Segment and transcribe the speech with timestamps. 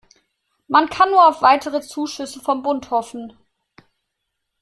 [0.67, 3.37] Man kann nur auf weitere Zuschüsse vom Bund hoffen.